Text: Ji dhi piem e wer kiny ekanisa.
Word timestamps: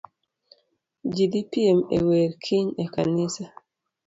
Ji 1.13 1.25
dhi 1.31 1.41
piem 1.51 1.77
e 1.95 1.97
wer 2.07 2.31
kiny 2.43 2.67
ekanisa. 2.83 3.45